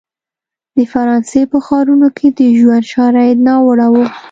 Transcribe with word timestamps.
د 0.77 0.79
فرانسې 0.93 1.41
په 1.51 1.57
ښارونو 1.65 2.07
کې 2.17 2.27
د 2.37 2.39
ژوند 2.59 2.83
شرایط 2.93 3.37
ناوړه 3.47 3.87
وو. 3.93 4.05